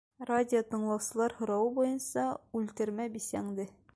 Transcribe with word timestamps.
Радио 0.27 0.61
тыңлаусылар 0.71 1.35
һорауы 1.41 1.69
буйынса, 1.77 2.25
үлтермә 2.61 3.09
бисәңде. 3.19 3.71